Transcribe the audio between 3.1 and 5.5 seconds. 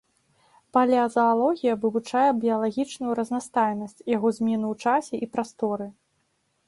разнастайнасць, яго змены ў часе і